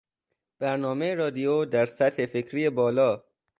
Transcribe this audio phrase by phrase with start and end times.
[0.59, 3.23] برنامهی رادیو در سطح فکری بالا